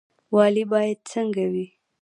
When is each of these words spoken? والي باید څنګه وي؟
والي 0.35 0.63
باید 0.71 0.99
څنګه 1.11 1.45
وي؟ 1.53 1.65